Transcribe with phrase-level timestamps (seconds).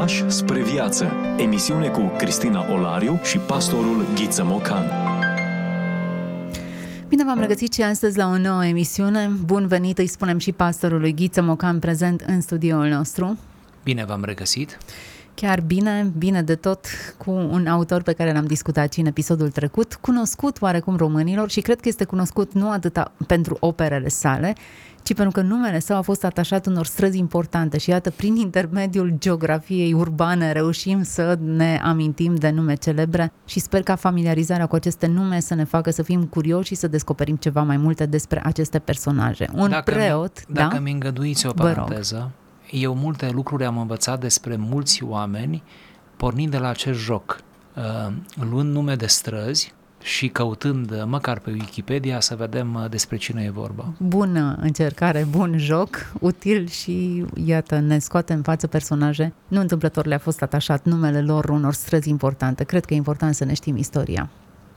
[0.00, 1.12] Pași spre viață.
[1.36, 4.84] Emisiune cu Cristina Olariu și pastorul Ghiță Mocan.
[7.08, 9.30] Bine v-am regăsit și astăzi la o nouă emisiune.
[9.44, 13.38] Bun venit, îi spunem și pastorului Ghiță Mocan prezent în studioul nostru.
[13.84, 14.78] Bine v-am regăsit.
[15.40, 16.86] Chiar bine, bine de tot
[17.16, 21.60] cu un autor pe care l-am discutat și în episodul trecut, cunoscut oarecum românilor și
[21.60, 24.54] cred că este cunoscut nu atât pentru operele sale,
[25.02, 29.14] ci pentru că numele său a fost atașat unor străzi importante și iată, prin intermediul
[29.18, 35.06] geografiei urbane reușim să ne amintim de nume celebre și sper ca familiarizarea cu aceste
[35.06, 38.78] nume să ne facă să fim curioși și să descoperim ceva mai multe despre aceste
[38.78, 39.48] personaje.
[39.54, 40.80] Un dacă preot, mi, Dacă da?
[40.80, 42.30] mi îngăduiți o paranteză,
[42.70, 45.62] eu multe lucruri am învățat despre mulți oameni
[46.16, 47.40] pornind de la acest joc,
[47.76, 48.12] uh,
[48.50, 53.42] luând nume de străzi, și căutând uh, măcar pe Wikipedia să vedem uh, despre cine
[53.42, 53.92] e vorba.
[53.98, 59.32] Bună încercare, bun joc, util și iată, ne scoate în față personaje.
[59.48, 62.64] Nu întâmplător le-a fost atașat numele lor unor străzi importante.
[62.64, 64.30] Cred că e important să ne știm istoria.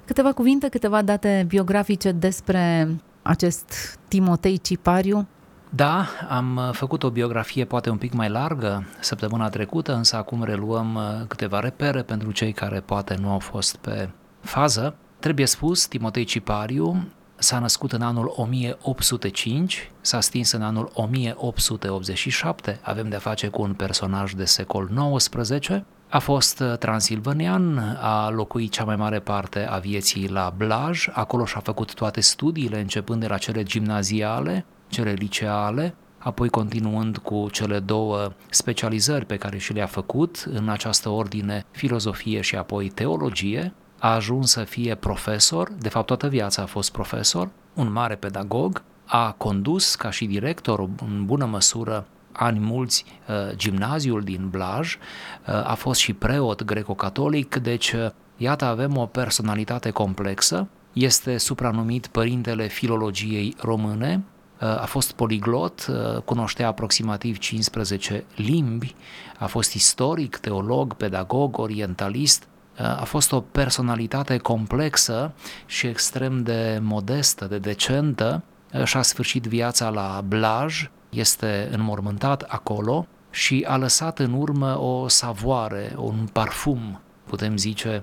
[0.06, 2.88] Câteva cuvinte, câteva date biografice despre
[3.22, 5.28] acest Timotei Cipariu.
[5.76, 10.44] Da, am uh, făcut o biografie poate un pic mai largă săptămâna trecută, însă acum
[10.44, 14.10] reluăm câteva repere pentru cei care poate nu au fost pe
[14.42, 14.96] fază.
[15.20, 23.10] Trebuie spus, Timotei Cipariu s-a născut în anul 1805, s-a stins în anul 1887, avem
[23.10, 28.84] de-a face cu un personaj de secol XIX, a fost uh, transilvanian, a locuit cea
[28.84, 33.38] mai mare parte a vieții la Blaj, acolo și-a făcut toate studiile, începând de la
[33.38, 40.48] cele gimnaziale, cele liceale, apoi continuând cu cele două specializări pe care și le-a făcut,
[40.52, 46.28] în această ordine filozofie și apoi teologie, a ajuns să fie profesor, de fapt toată
[46.28, 52.06] viața a fost profesor, un mare pedagog, a condus ca și director în bună măsură
[52.32, 58.66] ani mulți uh, gimnaziul din Blaj, uh, a fost și preot greco-catolic, deci uh, iată
[58.66, 64.24] avem o personalitate complexă, este supranumit părintele filologiei române,
[64.64, 65.86] a fost poliglot,
[66.26, 68.96] cunoștea aproximativ 15 limbi,
[69.40, 72.48] a fost istoric, teolog, pedagog, orientalist,
[72.78, 75.34] a fost o personalitate complexă
[75.66, 78.44] și extrem de modestă, de decentă,
[78.84, 85.96] și-a sfârșit viața la Blaj, este înmormântat acolo și a lăsat în urmă o savoare,
[85.98, 88.02] un parfum, putem zice,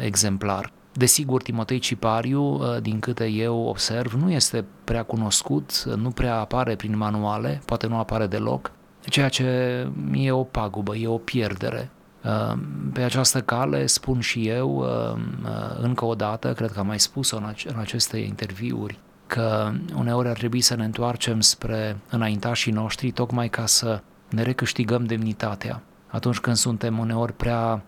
[0.00, 0.72] exemplar.
[0.96, 6.96] Desigur, Timotei Cipariu, din câte eu observ, nu este prea cunoscut, nu prea apare prin
[6.96, 8.72] manuale, poate nu apare deloc,
[9.08, 11.90] ceea ce e o pagubă, e o pierdere.
[12.22, 15.48] Ehm, pe această cale spun și eu ehm,
[15.80, 20.60] încă o dată, cred că am mai spus-o în aceste interviuri, că uneori ar trebui
[20.60, 25.82] să ne întoarcem spre înaintașii noștri tocmai ca să ne recâștigăm demnitatea.
[26.06, 27.82] Atunci când suntem uneori prea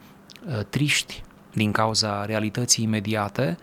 [0.68, 1.22] triști
[1.56, 3.56] din cauza realității imediate,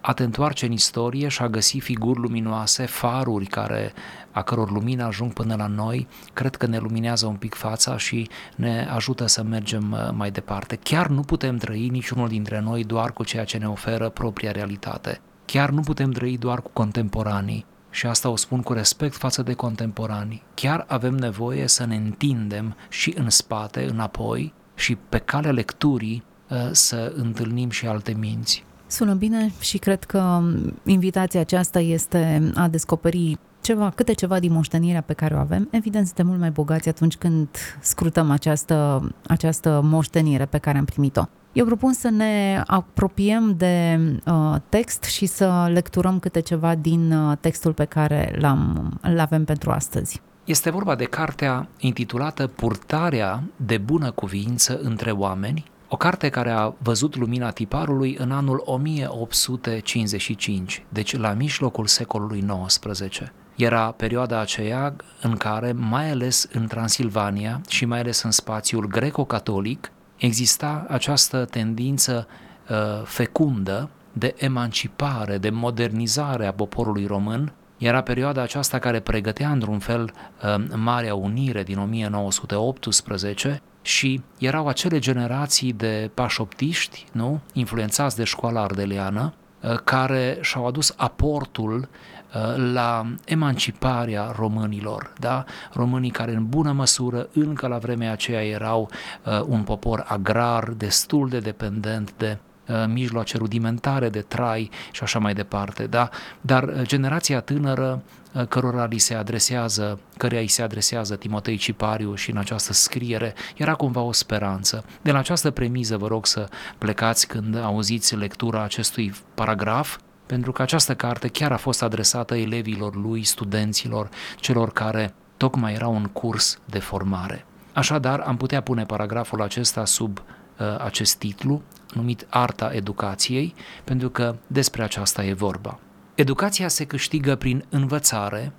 [0.00, 3.92] a te întoarce în istorie și a găsi figuri luminoase, faruri care,
[4.30, 8.28] a căror lumină ajung până la noi, cred că ne luminează un pic fața și
[8.56, 10.76] ne ajută să mergem uh, mai departe.
[10.76, 15.20] Chiar nu putem trăi niciunul dintre noi doar cu ceea ce ne oferă propria realitate.
[15.44, 17.66] Chiar nu putem trăi doar cu contemporanii.
[17.90, 20.42] Și asta o spun cu respect față de contemporanii.
[20.54, 26.29] Chiar avem nevoie să ne întindem și în spate, înapoi, și pe calea lecturii uh,
[26.70, 28.64] să întâlnim și alte minți.
[28.86, 30.40] Sună bine și cred că
[30.84, 35.68] invitația aceasta este a descoperi ceva, câte ceva din moștenirea pe care o avem.
[35.70, 37.48] Evident, suntem mult mai bogați atunci când
[37.80, 41.24] scrutăm această, această moștenire pe care am primit-o.
[41.52, 47.36] Eu propun să ne apropiem de uh, text și să lecturăm câte ceva din uh,
[47.40, 50.20] textul pe care l-am, l-avem pentru astăzi.
[50.44, 56.72] Este vorba de cartea intitulată Purtarea de bună cuvință între oameni, o carte care a
[56.78, 63.22] văzut lumina tiparului în anul 1855, deci la mijlocul secolului XIX.
[63.56, 69.92] Era perioada aceea în care, mai ales în Transilvania și mai ales în spațiul greco-catolic,
[70.16, 72.26] exista această tendință
[72.68, 77.52] uh, fecundă de emancipare, de modernizare a poporului român.
[77.78, 84.98] Era perioada aceasta care pregătea într-un fel uh, Marea Unire din 1918 și erau acele
[84.98, 91.88] generații de pașoptiști, nu, influențați de școala ardeleană, uh, care și-au adus aportul
[92.34, 95.44] uh, la emanciparea românilor, da?
[95.72, 98.90] Românii care în bună măsură încă la vremea aceea erau
[99.24, 102.49] uh, un popor agrar destul de dependent de uh,
[102.88, 106.08] mijloace rudimentare de trai și așa mai departe, da?
[106.40, 108.02] Dar uh, generația tânără
[108.32, 113.34] uh, cărora li se adresează, căreia îi se adresează Timotei Cipariu și în această scriere,
[113.56, 114.84] era cumva o speranță.
[115.02, 120.62] De la această premiză vă rog să plecați când auziți lectura acestui paragraf, pentru că
[120.62, 126.58] această carte chiar a fost adresată elevilor lui, studenților, celor care tocmai erau în curs
[126.64, 127.44] de formare.
[127.72, 131.62] Așadar, am putea pune paragraful acesta sub uh, acest titlu,
[131.94, 133.54] numit Arta Educației,
[133.84, 135.78] pentru că despre aceasta e vorba.
[136.14, 138.52] Educația se câștigă prin învățare,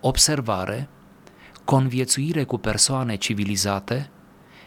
[0.00, 0.88] observare,
[1.64, 4.10] conviețuire cu persoane civilizate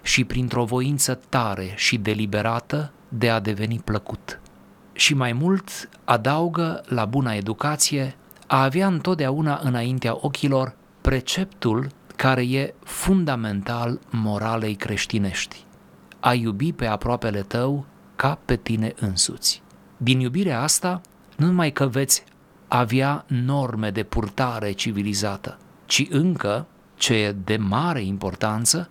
[0.02, 4.40] și printr-o voință tare și deliberată de a deveni plăcut.
[4.94, 8.16] Și mai mult adaugă la buna educație
[8.48, 15.66] a avea întotdeauna înaintea ochilor preceptul care e fundamental moralei creștinești.
[16.20, 19.62] A iubi pe aproapele tău ca pe tine însuți.
[19.98, 21.02] Din iubirea asta,
[21.38, 22.24] nu numai că veți
[22.68, 28.90] avea norme de purtare civilizată, ci încă, ce e de mare importanță,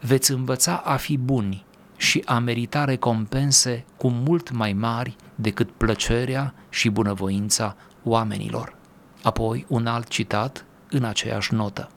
[0.00, 1.64] veți învăța a fi buni
[1.96, 8.76] și a merita recompense cu mult mai mari decât plăcerea și bunăvoința oamenilor.
[9.22, 11.88] Apoi, un alt citat în aceeași notă.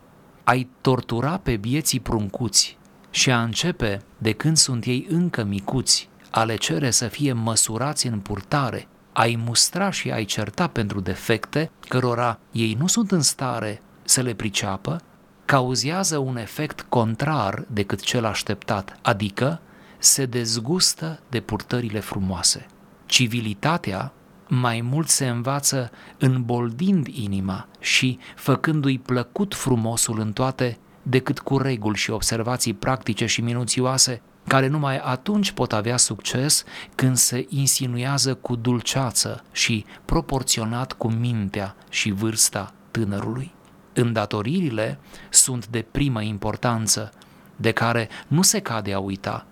[0.43, 2.77] Ai tortura pe bieții pruncuți
[3.09, 8.07] și a începe, de când sunt ei încă micuți, a le cere să fie măsurați
[8.07, 13.81] în purtare, ai mustra și ai certa pentru defecte, cărora ei nu sunt în stare
[14.03, 15.01] să le priceapă,
[15.45, 19.61] cauzează un efect contrar decât cel așteptat, adică
[19.97, 22.65] se dezgustă de purtările frumoase.
[23.05, 24.13] Civilitatea
[24.47, 31.97] mai mult se învață îmboldind inima și făcându-i plăcut frumosul în toate decât cu reguli
[31.97, 36.63] și observații practice și minuțioase, care numai atunci pot avea succes
[36.95, 43.53] când se insinuează cu dulceață și proporționat cu mintea și vârsta tânărului.
[43.93, 44.99] Îndatoririle
[45.29, 47.11] sunt de primă importanță,
[47.55, 49.45] de care nu se cade a uita,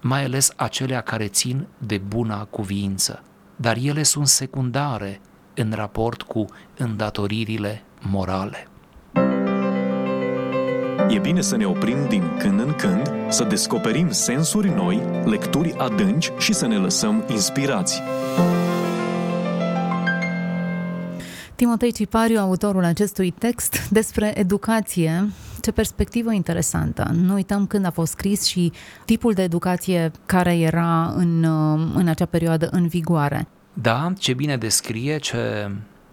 [0.00, 3.22] mai ales acelea care țin de buna cuviință
[3.62, 5.20] dar ele sunt secundare
[5.54, 6.44] în raport cu
[6.76, 8.66] îndatoririle morale.
[11.08, 16.32] E bine să ne oprim din când în când, să descoperim sensuri noi, lecturi adânci
[16.38, 18.02] și să ne lăsăm inspirați.
[21.54, 25.28] Timotei Cipariu, autorul acestui text despre educație,
[25.60, 27.10] ce perspectivă interesantă.
[27.14, 28.72] Nu uităm când a fost scris și
[29.04, 31.44] tipul de educație care era în,
[31.94, 33.46] în acea perioadă în vigoare.
[33.72, 35.70] Da, ce bine descrie, ce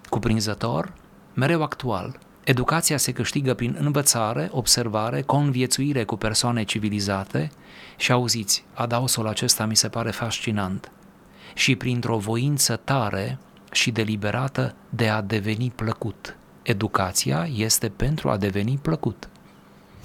[0.09, 0.93] cuprinzător,
[1.33, 2.19] mereu actual.
[2.49, 7.51] Educația se câștigă prin învățare, observare, conviețuire cu persoane civilizate
[7.97, 10.91] și auziți, adausul acesta mi se pare fascinant.
[11.53, 13.37] Și printr-o voință tare
[13.71, 16.37] și deliberată de a deveni plăcut.
[16.61, 19.29] Educația este pentru a deveni plăcut.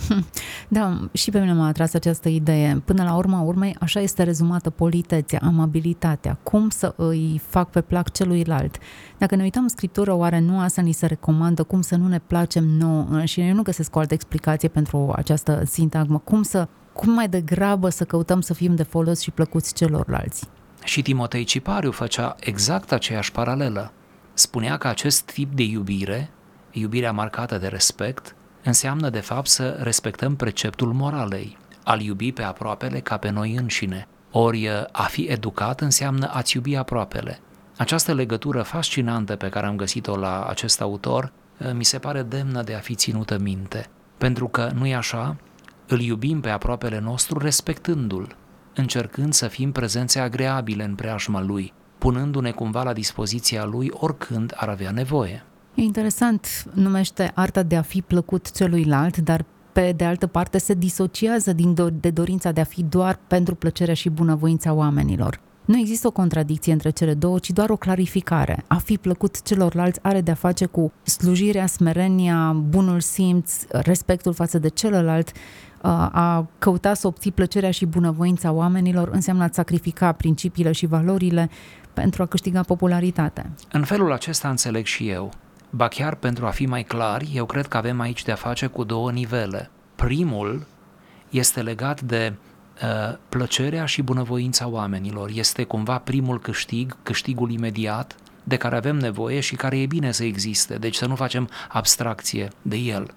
[0.68, 2.82] Da, și pe mine m-a atras această idee.
[2.84, 8.12] Până la urma urmei, așa este rezumată politețea, amabilitatea, cum să îi fac pe plac
[8.12, 8.78] celuilalt.
[9.18, 12.18] Dacă ne uităm în scriptură, oare nu asta ni se recomandă, cum să nu ne
[12.18, 13.24] placem nouă?
[13.24, 16.18] Și eu nu găsesc o altă explicație pentru această sintagmă.
[16.18, 20.48] Cum să, cum mai degrabă să căutăm să fim de folos și plăcuți celorlalți?
[20.84, 23.92] Și Timotei Cipariu făcea exact aceeași paralelă.
[24.32, 26.30] Spunea că acest tip de iubire,
[26.70, 28.34] iubirea marcată de respect,
[28.64, 34.08] înseamnă de fapt să respectăm preceptul moralei, al iubi pe aproapele ca pe noi înșine.
[34.30, 37.40] Ori a fi educat înseamnă a-ți iubi aproapele.
[37.76, 41.32] Această legătură fascinantă pe care am găsit-o la acest autor
[41.72, 43.86] mi se pare demnă de a fi ținută minte.
[44.18, 45.36] Pentru că, nu-i așa,
[45.88, 48.36] îl iubim pe aproapele nostru respectându-l,
[48.74, 54.68] încercând să fim prezențe agreabile în preajma lui, punându-ne cumva la dispoziția lui oricând ar
[54.68, 55.44] avea nevoie.
[55.74, 60.74] E interesant, numește arta de a fi plăcut celuilalt, dar pe de altă parte se
[60.74, 65.40] disociază din do- de dorința de a fi doar pentru plăcerea și bunăvoința oamenilor.
[65.64, 68.64] Nu există o contradicție între cele două, ci doar o clarificare.
[68.66, 74.68] A fi plăcut celorlalți are de-a face cu slujirea, smerenia, bunul simț, respectul față de
[74.68, 75.32] celălalt.
[76.10, 81.50] A căuta să obții plăcerea și bunăvoința oamenilor înseamnă a sacrifica principiile și valorile
[81.92, 83.50] pentru a câștiga popularitate.
[83.72, 85.32] În felul acesta înțeleg și eu.
[85.76, 88.84] Ba chiar pentru a fi mai clari, eu cred că avem aici de-a face cu
[88.84, 89.70] două nivele.
[89.94, 90.66] Primul
[91.30, 92.32] este legat de
[92.82, 95.30] uh, plăcerea și bunăvoința oamenilor.
[95.32, 100.24] Este cumva primul câștig, câștigul imediat de care avem nevoie și care e bine să
[100.24, 103.10] existe, deci să nu facem abstracție de el.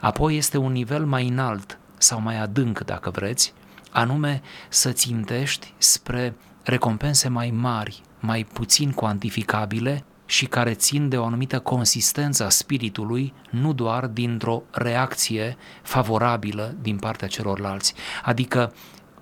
[0.00, 3.52] Apoi este un nivel mai înalt sau mai adânc, dacă vreți,
[3.90, 11.24] anume să țintești spre recompense mai mari, mai puțin cuantificabile și care țin de o
[11.24, 17.94] anumită consistență a spiritului, nu doar dintr-o reacție favorabilă din partea celorlalți.
[18.22, 18.72] Adică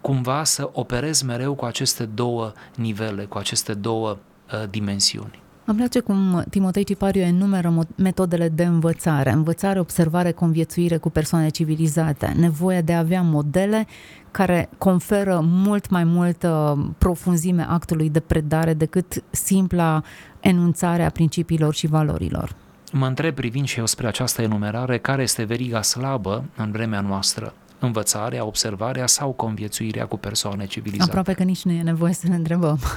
[0.01, 4.11] cumva să operezi mereu cu aceste două nivele, cu aceste două
[4.53, 5.43] uh, dimensiuni.
[5.71, 12.35] Îmi place cum Timotei Cipariu enumeră metodele de învățare, învățare, observare, conviețuire cu persoane civilizate,
[12.37, 13.87] nevoia de a avea modele
[14.31, 20.03] care conferă mult mai multă profunzime actului de predare decât simpla
[20.41, 22.55] enunțare a principiilor și valorilor.
[22.93, 27.55] Mă întreb privind și eu spre această enumerare, care este veriga slabă în vremea noastră?
[27.79, 31.11] Învățarea, observarea sau conviețuirea cu persoane civilizate?
[31.11, 32.79] Aproape că nici nu e nevoie să ne întrebăm.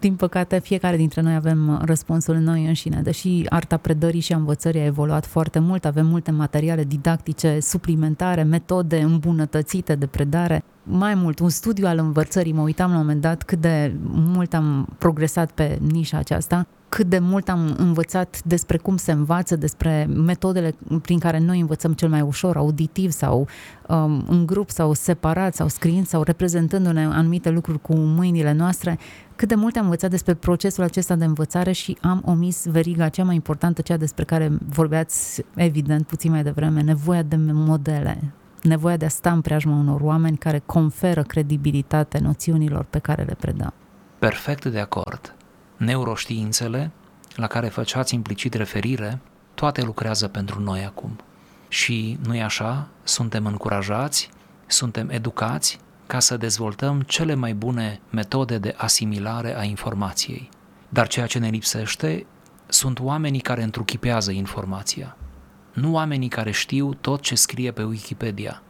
[0.00, 3.00] din păcate, fiecare dintre noi avem uh, răspunsul noi înșine.
[3.02, 8.42] Deși arta predării și a învățării a evoluat foarte mult, avem multe materiale didactice suplimentare,
[8.42, 10.64] metode îmbunătățite de predare.
[10.82, 14.54] Mai mult, un studiu al învățării, mă uitam la un moment dat cât de mult
[14.54, 20.08] am progresat pe nișa aceasta cât de mult am învățat despre cum se învață, despre
[20.26, 23.48] metodele prin care noi învățăm cel mai ușor, auditiv sau
[23.88, 28.98] um, în grup sau separat sau scriind sau reprezentându-ne anumite lucruri cu mâinile noastre,
[29.36, 33.24] cât de mult am învățat despre procesul acesta de învățare și am omis veriga cea
[33.24, 39.04] mai importantă, cea despre care vorbeați evident puțin mai devreme, nevoia de modele, nevoia de
[39.04, 43.72] a sta în preajma unor oameni care conferă credibilitate noțiunilor pe care le predăm.
[44.18, 45.34] Perfect de acord
[45.80, 46.90] neuroștiințele,
[47.34, 49.20] la care făceați implicit referire,
[49.54, 51.16] toate lucrează pentru noi acum.
[51.68, 52.88] Și nu-i așa?
[53.02, 54.30] Suntem încurajați,
[54.66, 60.48] suntem educați ca să dezvoltăm cele mai bune metode de asimilare a informației.
[60.88, 62.26] Dar ceea ce ne lipsește
[62.66, 65.16] sunt oamenii care întruchipează informația.
[65.80, 68.62] Nu oamenii care știu tot ce scrie pe Wikipedia.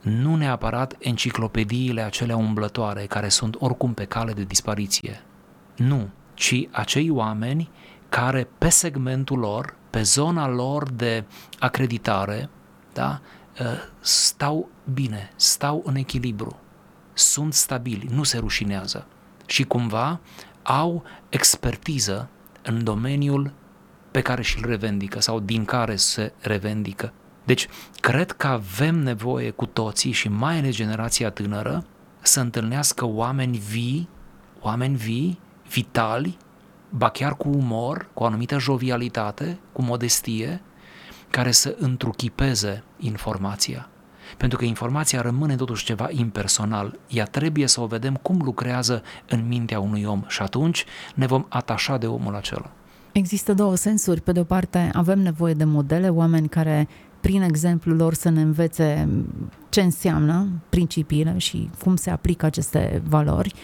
[0.00, 5.22] Nu neapărat enciclopediile acelea umblătoare care sunt oricum pe cale de dispariție.
[5.76, 7.70] Nu, ci acei oameni
[8.08, 11.24] care pe segmentul lor, pe zona lor de
[11.58, 12.48] acreditare,
[12.92, 13.20] da,
[13.60, 13.64] ă,
[14.00, 16.56] stau bine, stau în echilibru,
[17.12, 19.06] sunt stabili, nu se rușinează
[19.46, 20.20] și cumva
[20.62, 22.28] au expertiză
[22.62, 23.52] în domeniul
[24.16, 27.12] pe care și-l revendică sau din care se revendică.
[27.44, 27.68] Deci,
[28.00, 31.84] cred că avem nevoie cu toții și mai ales generația tânără
[32.20, 34.08] să întâlnească oameni vii,
[34.60, 36.36] oameni vii vitali,
[36.90, 40.62] ba chiar cu umor, cu o anumită jovialitate, cu modestie,
[41.30, 43.88] care să întruchipeze informația.
[44.36, 46.98] Pentru că informația rămâne totuși ceva impersonal.
[47.08, 51.46] Ea trebuie să o vedem cum lucrează în mintea unui om și atunci ne vom
[51.48, 52.70] atașa de omul acela.
[53.16, 54.20] Există două sensuri.
[54.20, 56.88] Pe de o parte, avem nevoie de modele, oameni care
[57.20, 59.08] prin exemplul lor să ne învețe
[59.68, 63.54] ce înseamnă principiile și cum se aplică aceste valori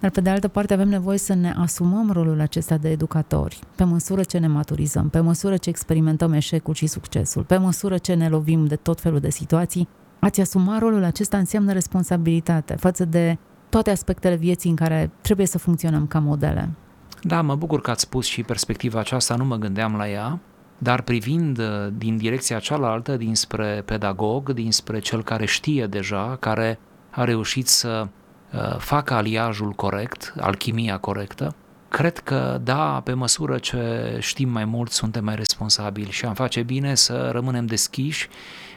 [0.00, 3.84] dar pe de altă parte avem nevoie să ne asumăm rolul acesta de educatori, pe
[3.84, 8.28] măsură ce ne maturizăm, pe măsură ce experimentăm eșecul și succesul, pe măsură ce ne
[8.28, 13.90] lovim de tot felul de situații, ați asuma rolul acesta înseamnă responsabilitate față de toate
[13.90, 16.70] aspectele vieții în care trebuie să funcționăm ca modele.
[17.26, 20.40] Da, mă bucur că ați spus și perspectiva aceasta, nu mă gândeam la ea,
[20.78, 26.78] dar privind uh, din direcția cealaltă, dinspre pedagog, dinspre cel care știe deja, care
[27.10, 28.08] a reușit să
[28.54, 31.54] Uh, facă aliajul corect, alchimia corectă,
[31.88, 36.62] cred că da, pe măsură ce știm mai mult, suntem mai responsabili și am face
[36.62, 38.28] bine să rămânem deschiși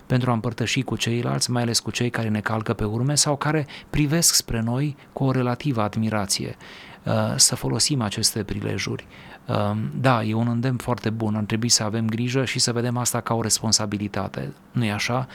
[0.07, 3.35] pentru a împărtăși cu ceilalți, mai ales cu cei care ne calcă pe urme sau
[3.35, 6.55] care privesc spre noi cu o relativă admirație.
[7.03, 9.07] Uh, să folosim aceste prilejuri.
[9.47, 12.97] Uh, da, e un îndemn foarte bun, ar trebui să avem grijă și să vedem
[12.97, 14.53] asta ca o responsabilitate.
[14.71, 15.27] Nu e așa?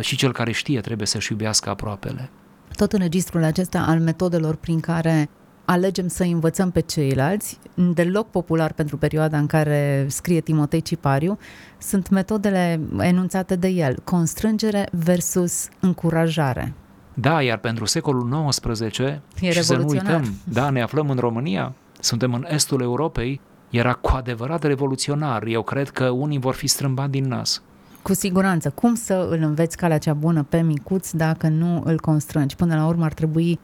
[0.00, 2.30] Și cel care știe trebuie să-și iubească aproapele
[2.78, 5.28] tot în registrul acesta al metodelor prin care
[5.70, 11.38] alegem să învățăm pe ceilalți, deloc popular pentru perioada în care scrie Timotei Cipariu,
[11.78, 16.74] sunt metodele enunțate de el, constrângere versus încurajare.
[17.14, 18.98] Da, iar pentru secolul XIX,
[19.40, 23.92] e și să nu uităm, da, ne aflăm în România, suntem în estul Europei, era
[23.92, 25.42] cu adevărat revoluționar.
[25.46, 27.62] Eu cred că unii vor fi strâmbați din nas.
[28.02, 28.70] Cu siguranță.
[28.70, 32.56] Cum să îl înveți calea cea bună pe micuț dacă nu îl constrângi?
[32.56, 33.58] Până la urmă ar trebui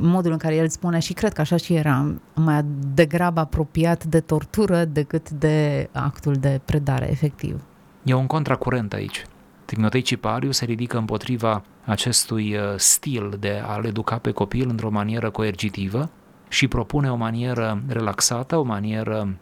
[0.00, 2.64] modul în care el spune și cred că așa și era mai
[2.94, 7.60] degrabă apropiat de tortură decât de actul de predare efectiv.
[8.02, 9.26] E un contracurent aici.
[9.64, 15.30] Timotei Cipariu se ridică împotriva acestui uh, stil de a-l educa pe copil într-o manieră
[15.30, 16.10] coercitivă
[16.48, 19.36] și propune o manieră relaxată, o manieră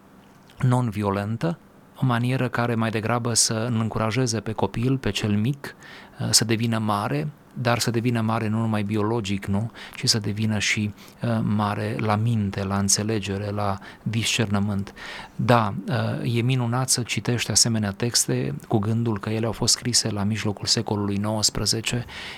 [0.58, 1.58] non-violentă,
[2.02, 5.74] o manieră care mai degrabă să îl încurajeze pe copil, pe cel mic,
[6.20, 7.28] uh, să devină mare,
[7.60, 12.16] dar să devină mare nu numai biologic, nu, ci să devină și uh, mare la
[12.16, 14.94] minte, la înțelegere, la discernământ.
[15.36, 20.10] Da, uh, e minunat să citești asemenea texte cu gândul că ele au fost scrise
[20.10, 21.90] la mijlocul secolului XIX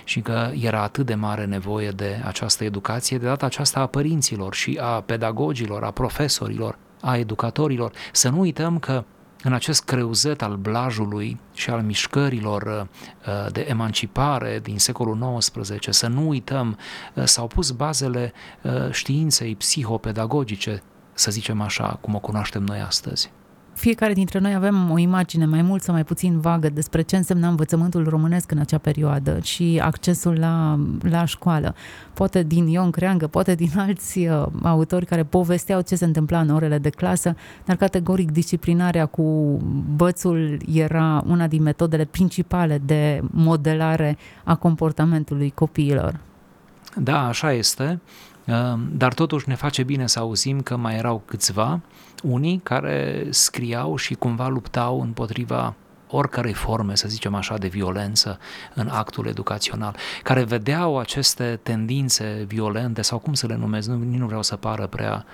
[0.05, 4.55] și că era atât de mare nevoie de această educație, de data aceasta a părinților
[4.55, 7.93] și a pedagogilor, a profesorilor, a educatorilor.
[8.13, 9.05] Să nu uităm că
[9.43, 12.89] în acest creuzet al blajului și al mișcărilor
[13.27, 16.79] uh, de emancipare din secolul XIX, să nu uităm,
[17.15, 20.83] uh, s-au pus bazele uh, științei psihopedagogice,
[21.15, 23.31] să zicem așa, cum o cunoaștem noi astăzi
[23.77, 27.49] fiecare dintre noi avem o imagine mai mult sau mai puțin vagă despre ce însemna
[27.49, 31.75] învățământul românesc în acea perioadă și accesul la, la școală.
[32.15, 36.51] Poate din Ion Creangă, poate din alți uh, autori care povesteau ce se întâmpla în
[36.51, 39.59] orele de clasă, dar categoric disciplinarea cu
[39.97, 46.21] bățul era una din metodele principale de modelare a comportamentului copiilor.
[46.95, 48.01] Da, așa este.
[48.47, 51.81] Ehm, dar totuși ne face bine să auzim că mai erau câțiva,
[52.27, 55.75] unii care scriau și cumva luptau împotriva
[56.09, 58.39] oricărei forme, să zicem așa, de violență
[58.75, 64.27] în actul educațional, care vedeau aceste tendințe violente sau cum să le numesc, nu, nu
[64.27, 65.25] vreau să pară prea,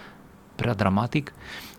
[0.54, 1.32] prea dramatic,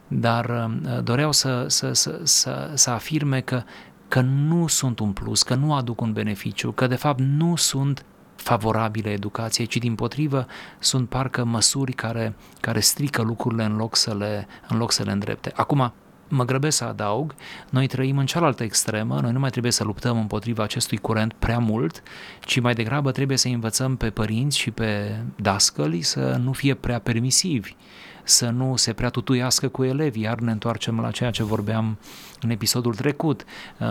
[0.07, 3.63] dar ehm, doreau să, să, să, să, să afirme că,
[4.07, 8.05] că nu sunt un plus, că nu aduc un beneficiu, că de fapt nu sunt
[8.43, 10.47] favorabile educației, ci din potrivă
[10.79, 15.11] sunt parcă măsuri care, care strică lucrurile în loc, să le, în loc să le
[15.11, 15.51] îndrepte.
[15.55, 15.93] Acum,
[16.27, 17.35] mă grăbesc să adaug,
[17.69, 21.59] noi trăim în cealaltă extremă, noi nu mai trebuie să luptăm împotriva acestui curent prea
[21.59, 22.03] mult,
[22.39, 26.99] ci mai degrabă trebuie să învățăm pe părinți și pe dascăli să nu fie prea
[26.99, 27.75] permisivi,
[28.23, 31.97] să nu se prea tutuiască cu elevii, iar ne întoarcem la ceea ce vorbeam
[32.41, 33.45] în episodul trecut,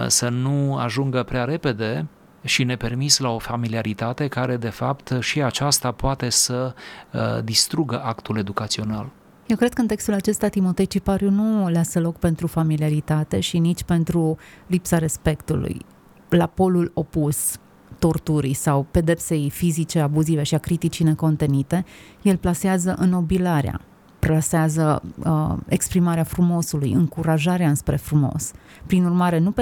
[0.06, 2.06] să nu ajungă prea repede
[2.44, 6.74] și nepermis la o familiaritate care, de fapt, și aceasta poate să
[7.12, 9.10] uh, distrugă actul educațional.
[9.46, 13.82] Eu cred că în textul acesta Timotei Cipariu nu lasă loc pentru familiaritate și nici
[13.82, 15.80] pentru lipsa respectului.
[16.28, 17.56] La polul opus
[17.98, 21.84] torturii sau pedepsei fizice abuzive și a criticii necontenite,
[22.22, 23.80] el plasează înobilarea,
[24.26, 28.52] plasează uh, exprimarea frumosului, încurajarea înspre frumos.
[28.86, 29.54] Prin urmare, nu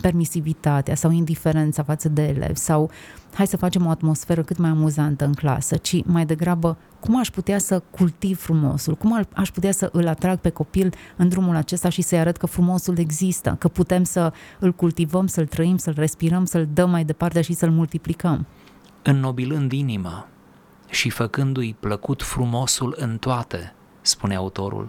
[0.00, 2.90] permisivitatea sau indiferența față de elevi sau
[3.34, 7.30] hai să facem o atmosferă cât mai amuzantă în clasă, ci mai degrabă cum aș
[7.30, 11.88] putea să cultiv frumosul, cum aș putea să îl atrag pe copil în drumul acesta
[11.88, 16.44] și să-i arăt că frumosul există, că putem să îl cultivăm, să-l trăim, să-l respirăm,
[16.44, 18.46] să-l dăm mai departe și să-l multiplicăm.
[19.02, 20.28] Înnobilând inima
[20.90, 23.72] și făcându-i plăcut frumosul în toate,
[24.08, 24.88] spune autorul.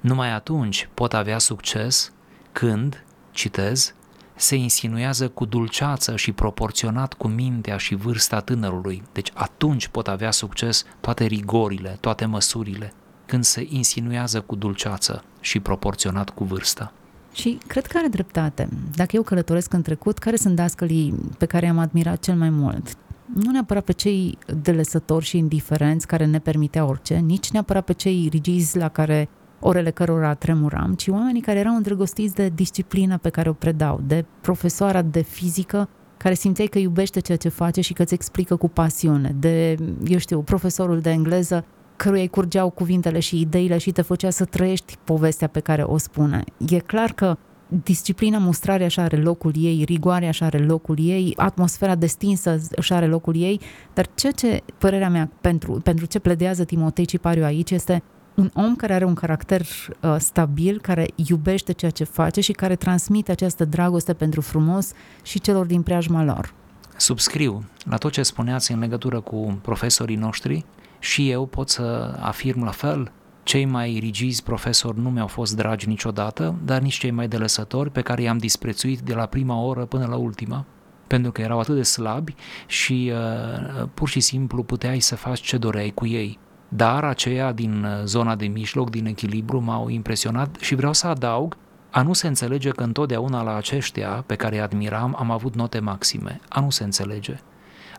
[0.00, 2.12] Numai atunci pot avea succes
[2.52, 3.94] când, citez,
[4.34, 9.02] se insinuează cu dulceață și proporționat cu mintea și vârsta tânărului.
[9.12, 12.92] Deci atunci pot avea succes toate rigorile, toate măsurile,
[13.26, 16.92] când se insinuează cu dulceață și proporționat cu vârsta.
[17.32, 18.68] Și cred că are dreptate.
[18.94, 22.96] Dacă eu călătoresc în trecut, care sunt dascălii pe care i-am admirat cel mai mult?
[23.34, 28.28] Nu neapărat pe cei delesători și indiferenți care ne permitea orice, nici neapărat pe cei
[28.30, 29.28] rigizi la care
[29.60, 34.24] orele cărora tremuram, ci oamenii care erau îndrăgostiți de disciplină pe care o predau, de
[34.40, 38.68] profesoara de fizică care simțeai că iubește ceea ce face și că îți explică cu
[38.68, 41.64] pasiune, de, eu știu, profesorul de engleză
[41.96, 45.96] căruia îi curgeau cuvintele și ideile și te făcea să trăiești povestea pe care o
[45.96, 46.44] spune.
[46.68, 47.36] E clar că
[47.68, 53.06] disciplina, mustrarea așa are locul ei, rigoarea așa are locul ei, atmosfera destinsă așa are
[53.06, 53.60] locul ei,
[53.94, 58.02] dar ceea ce, părerea mea, pentru, pentru ce pledează Timotei Cipariu aici este
[58.34, 62.76] un om care are un caracter uh, stabil, care iubește ceea ce face și care
[62.76, 66.54] transmite această dragoste pentru frumos și celor din preajma lor.
[66.96, 70.64] Subscriu la tot ce spuneați în legătură cu profesorii noștri
[70.98, 73.12] și eu pot să afirm la fel
[73.48, 78.00] cei mai rigizi profesori nu mi-au fost dragi niciodată, dar nici cei mai delăsători pe
[78.00, 80.64] care i-am disprețuit de la prima oră până la ultima,
[81.06, 82.34] pentru că erau atât de slabi
[82.66, 86.38] și uh, pur și simplu puteai să faci ce doreai cu ei.
[86.68, 91.56] Dar aceia din uh, zona de mijloc, din echilibru, m-au impresionat și vreau să adaug
[91.90, 95.78] a nu se înțelege că întotdeauna la aceștia pe care îi admiram am avut note
[95.78, 96.40] maxime.
[96.48, 97.40] A nu se înțelege.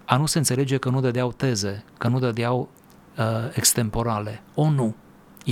[0.06, 2.70] A nu se înțelege că nu dădeau teze, că nu dădeau
[3.18, 4.42] uh, extemporale.
[4.56, 4.96] O, nu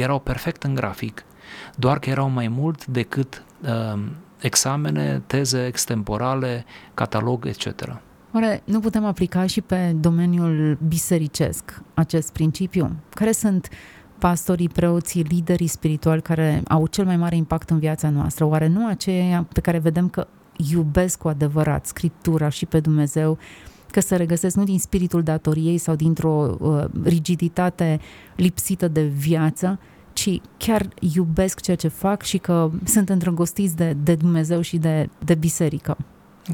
[0.02, 1.26] erau perfect în grafic,
[1.76, 4.02] doar că erau mai mult decât uh,
[4.42, 8.00] examene, teze extemporale, catalog, etc.
[8.34, 12.96] Oare nu putem aplica și pe domeniul bisericesc acest principiu?
[13.10, 13.70] Care sunt
[14.20, 18.46] pastorii, preoții, liderii spirituali care au cel mai mare impact în viața noastră?
[18.46, 20.28] Oare nu aceia pe care vedem că
[20.72, 23.38] iubesc cu adevărat Scriptura și pe Dumnezeu
[23.92, 28.00] că se regăsesc nu din spiritul datoriei sau dintr-o uh, rigiditate
[28.36, 29.80] lipsită de viață,
[30.14, 35.10] ci chiar iubesc ceea ce fac și că sunt îndrăgostiți de, de Dumnezeu și de,
[35.26, 35.98] de biserică.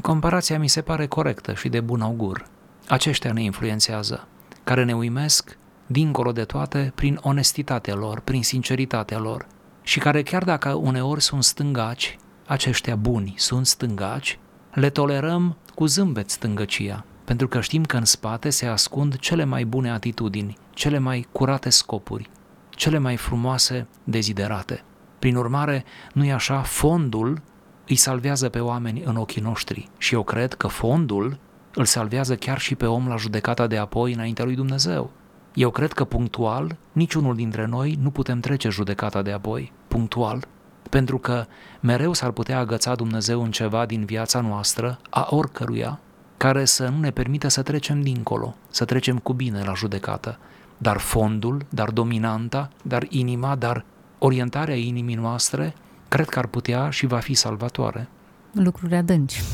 [0.02, 2.46] Comparația mi se pare corectă și de bun augur.
[2.88, 4.28] Aceștia ne influențează,
[4.64, 9.46] care ne uimesc dincolo de toate prin onestitatea lor, prin sinceritatea lor
[9.82, 14.38] și care chiar dacă uneori sunt stângaci, aceștia buni sunt stângaci,
[14.72, 19.64] le tolerăm cu zâmbet stângăcia, pentru că știm că în spate se ascund cele mai
[19.64, 22.30] bune atitudini, cele mai curate scopuri,
[22.70, 24.84] cele mai frumoase deziderate.
[25.18, 27.42] Prin urmare, nu-i așa, fondul
[27.88, 31.38] îi salvează pe oameni în ochii noștri și eu cred că fondul
[31.74, 35.10] îl salvează chiar și pe om la judecata de apoi înaintea lui Dumnezeu.
[35.54, 40.46] Eu cred că punctual, niciunul dintre noi nu putem trece judecata de apoi, punctual,
[40.90, 41.46] pentru că
[41.80, 46.00] mereu s-ar putea agăța Dumnezeu în ceva din viața noastră, a oricăruia,
[46.36, 50.38] care să nu ne permită să trecem dincolo, să trecem cu bine la judecată.
[50.78, 53.84] Dar fondul, dar dominanta, dar inima, dar
[54.18, 55.74] orientarea inimii noastre,
[56.08, 58.08] cred că ar putea și va fi salvatoare.
[58.52, 59.40] Lucruri adânci.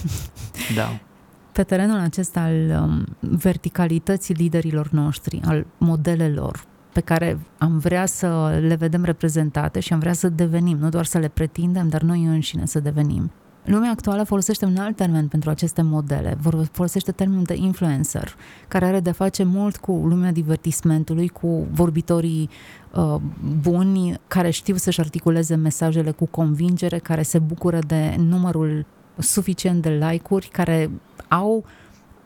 [0.74, 0.98] Da.
[1.52, 8.58] Pe terenul acesta al um, verticalității liderilor noștri, al modelelor pe care am vrea să
[8.60, 12.24] le vedem reprezentate și am vrea să devenim, nu doar să le pretindem, dar noi
[12.24, 13.30] înșine să devenim.
[13.70, 16.38] Lumea actuală folosește un alt termen pentru aceste modele,
[16.72, 18.37] folosește termenul de influencer,
[18.68, 22.48] care are de face mult cu lumea divertismentului, cu vorbitorii
[22.94, 23.16] uh,
[23.62, 28.87] buni, care știu să-și articuleze mesajele cu convingere, care se bucură de numărul
[29.18, 30.90] suficient de like-uri, care
[31.28, 31.64] au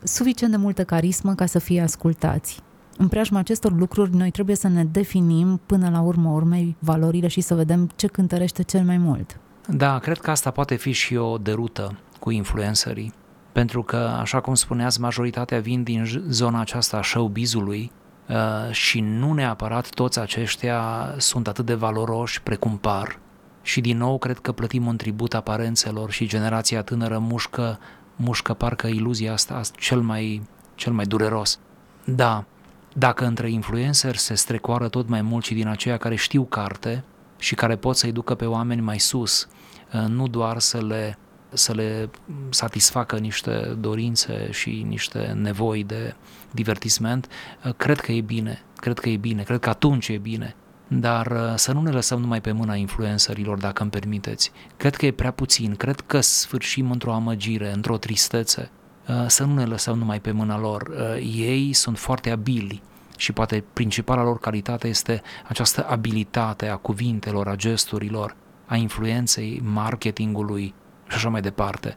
[0.03, 2.61] suficient de multă carismă ca să fie ascultați.
[2.97, 7.41] În preajma acestor lucruri, noi trebuie să ne definim până la urmă urmei valorile și
[7.41, 9.39] să vedem ce cântărește cel mai mult.
[9.69, 13.13] Da, cred că asta poate fi și o derută cu influencerii,
[13.53, 17.93] pentru că, așa cum spuneați, majoritatea vin din zona aceasta a showbizului
[18.29, 23.19] uh, și nu neapărat toți aceștia sunt atât de valoroși precum par.
[23.63, 27.79] Și din nou cred că plătim un tribut aparențelor și generația tânără mușcă,
[28.17, 30.43] mușcă parcă iluzia asta cel mai,
[30.75, 31.59] cel mai dureros.
[32.05, 32.45] Da,
[32.93, 37.05] dacă între influenceri se strecoară tot mai mult și din aceia care știu carte
[37.39, 39.54] și care pot să-i ducă pe oameni mai sus, uh,
[39.99, 41.19] nu doar să le,
[41.53, 42.11] să le
[42.51, 46.15] satisfacă niște dorințe și niște nevoi de
[46.51, 47.29] divertisment,
[47.65, 50.57] uh, cred că e bine, cred că e bine, cred că atunci e bine.
[50.89, 54.53] Dar uh, să nu ne lăsăm numai pe mâna influencerilor, dacă îmi permiteți.
[54.77, 58.71] Cred că e prea puțin, cred că sfârșim într-o amăgire, într-o tristețe
[59.09, 60.83] Uh, să nu ne lăsăm numai pe mâna lor.
[60.83, 62.83] Uh, ei sunt foarte abili
[63.17, 70.75] și poate principala lor calitate este această abilitate a cuvintelor, a gesturilor, a influenței, marketingului
[71.09, 71.95] și așa mai departe.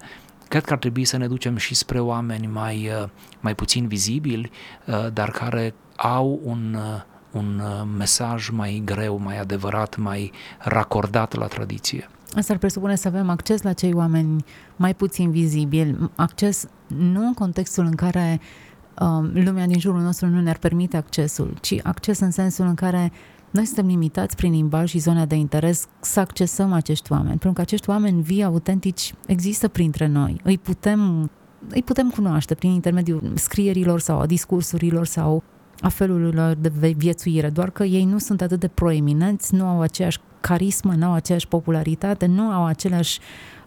[0.47, 4.51] Cred că ar trebui să ne ducem și spre oameni mai, uh, mai puțin vizibili,
[5.13, 6.77] dar care au un,
[7.31, 7.61] un
[7.97, 12.09] mesaj mai greu, mai adevărat, mai racordat la tradiție.
[12.35, 17.33] Asta ar presupune să avem acces la cei oameni mai puțin vizibili, acces nu în
[17.33, 18.39] contextul în care
[18.99, 23.11] um, lumea din jurul nostru nu ne-ar permite accesul, ci acces în sensul în care
[23.51, 27.61] noi suntem limitați prin limbaj și zona de interes să accesăm acești oameni, pentru că
[27.61, 30.41] acești oameni vii, autentici, există printre noi.
[30.43, 31.29] Îi putem,
[31.69, 35.43] îi putem cunoaște prin intermediul scrierilor sau a discursurilor sau
[35.79, 39.81] a felului lor de viețuire, doar că ei nu sunt atât de proeminenți, nu au
[39.81, 43.19] aceeași carismă, nu au aceeași popularitate, nu au aceleași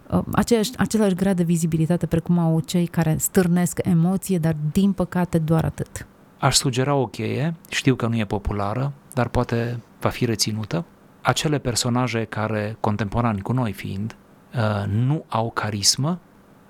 [0.09, 5.37] uh, aceeași, același grad de vizibilitate precum au cei care stârnesc emoție, dar din păcate
[5.37, 6.07] doar atât.
[6.39, 10.85] Aș sugera o cheie, știu că nu e populară, dar poate va fi reținută.
[11.21, 14.15] Acele personaje care, contemporani cu noi fiind,
[14.55, 16.19] uh, nu au carismă,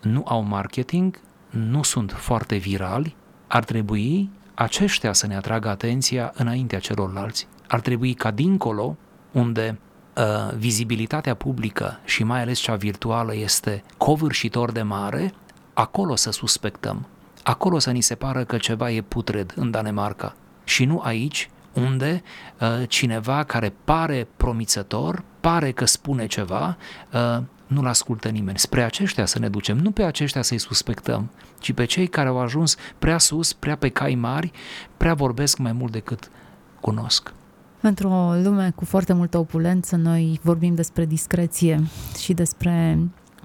[0.02, 3.16] nu au marketing, nu sunt foarte virali,
[3.48, 7.48] ar trebui aceștia să ne atragă atenția înaintea celorlalți.
[7.68, 8.98] Ar trebui ca dincolo,
[9.32, 9.80] unde
[10.18, 15.34] uh, vizibilitatea publică și mai ales cea virtuală este covârșitor de mare,
[15.74, 17.08] acolo să suspectăm,
[17.44, 22.24] acolo să ni se pară că ceva e putred în Danemarca și nu aici unde
[22.60, 26.78] uh, cineva care pare promițător, pare că spune ceva,
[27.14, 28.58] uh, nu-l ascultă nimeni.
[28.58, 31.30] Spre aceștia să ne ducem, nu pe aceștia să-i suspectăm,
[31.60, 34.52] ci pe cei care au ajuns prea sus, prea pe cai mari,
[34.98, 36.30] prea vorbesc mai mult decât
[36.80, 37.34] cunosc.
[37.82, 41.84] Într-o lume cu foarte multă opulență, noi vorbim despre discreție
[42.20, 43.00] și despre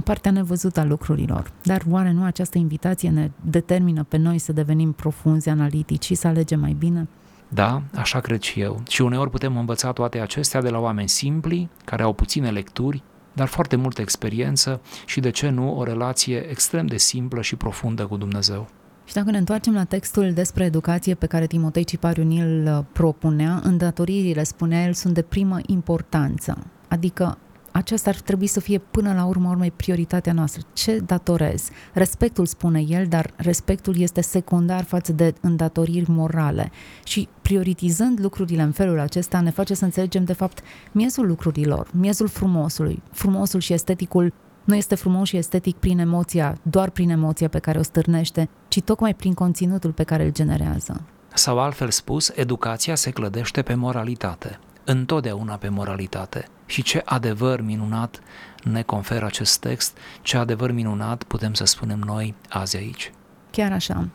[0.04, 1.52] partea nevăzută a lucrurilor.
[1.62, 6.26] Dar oare nu această invitație ne determină pe noi să devenim profunzi, analitici și să
[6.26, 7.08] alegem mai bine?
[7.48, 8.82] Da, așa cred și eu.
[8.88, 13.46] Și uneori putem învăța toate acestea de la oameni simpli, care au puține lecturi, dar
[13.46, 18.16] foarte multă experiență și, de ce nu, o relație extrem de simplă și profundă cu
[18.16, 18.68] Dumnezeu.
[19.04, 23.60] Și dacă ne întoarcem la textul despre educație pe care Timotei Cipariu ni-l uh, propunea,
[23.62, 26.58] îndatoririle, spunea el, sunt de primă importanță.
[26.88, 27.38] Adică
[27.76, 30.62] aceasta ar trebui să fie până la urmă urmei prioritatea noastră.
[30.72, 31.68] Ce datorez?
[31.92, 36.70] Respectul, spune el, dar respectul este secundar față de îndatoriri morale.
[37.04, 40.60] Și prioritizând lucrurile în felul acesta ne face să înțelegem de fapt
[40.92, 43.02] miezul lucrurilor, miezul frumosului.
[43.10, 44.32] Frumosul și esteticul
[44.64, 48.80] nu este frumos și estetic prin emoția, doar prin emoția pe care o stârnește, ci
[48.80, 51.02] tocmai prin conținutul pe care îl generează.
[51.34, 56.48] Sau altfel spus, educația se clădește pe moralitate, întotdeauna pe moralitate.
[56.66, 58.20] Și ce adevăr minunat
[58.62, 63.12] ne conferă acest text, ce adevăr minunat putem să spunem noi azi aici.
[63.56, 64.08] Chiar așa.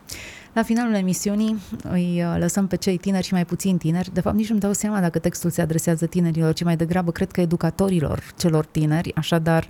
[0.52, 4.10] La finalul emisiunii îi uh, lăsăm pe cei tineri și mai puțin tineri.
[4.12, 7.30] De fapt, nici nu-mi dau seama dacă textul se adresează tinerilor, ci mai degrabă cred
[7.30, 9.14] că educatorilor celor tineri.
[9.14, 9.66] Așadar,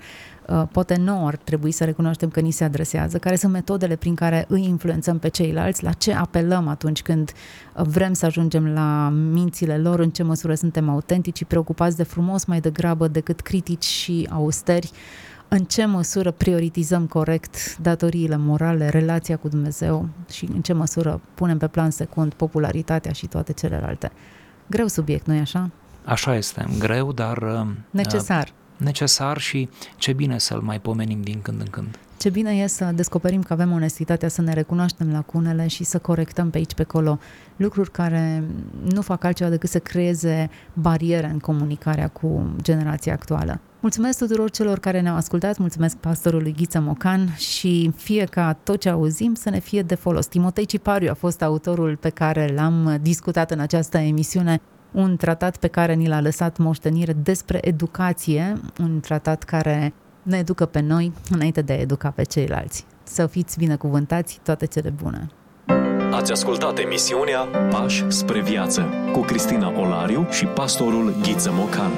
[0.46, 4.14] uh, poate nouă ar trebui să recunoaștem că ni se adresează, care sunt metodele prin
[4.14, 7.32] care îi influențăm pe ceilalți, la ce apelăm atunci când
[7.74, 12.44] uh, vrem să ajungem la mințile lor, în ce măsură suntem autentici, preocupați de frumos
[12.44, 14.90] mai degrabă decât critici și austeri
[15.54, 21.58] în ce măsură prioritizăm corect datoriile morale, relația cu Dumnezeu și în ce măsură punem
[21.58, 24.12] pe plan secund popularitatea și toate celelalte.
[24.66, 25.70] Greu subiect, nu-i așa?
[26.04, 27.36] Așa este, greu, dar...
[27.36, 28.42] Uh, necesar.
[28.42, 31.98] Uh, necesar și ce bine să-l mai pomenim din când în când.
[32.18, 36.50] Ce bine e să descoperim că avem onestitatea să ne recunoaștem lacunele și să corectăm
[36.50, 37.18] pe aici, pe acolo
[37.56, 38.44] lucruri care
[38.92, 43.60] nu fac altceva decât să creeze bariere în comunicarea cu generația actuală.
[43.82, 48.88] Mulțumesc tuturor celor care ne-au ascultat, mulțumesc pastorului Ghiță Mocan și fie ca tot ce
[48.88, 50.26] auzim să ne fie de folos.
[50.26, 54.60] Timotei Cipariu a fost autorul pe care l-am discutat în această emisiune
[54.92, 59.92] un tratat pe care ni l-a lăsat moștenire despre educație, un tratat care
[60.22, 62.86] ne educă pe noi înainte de a educa pe ceilalți.
[63.02, 65.30] Să fiți binecuvântați, toate cele bune!
[66.12, 67.40] Ați ascultat emisiunea
[67.70, 71.90] Pași spre viață cu Cristina Olariu și pastorul Ghiță Mocan.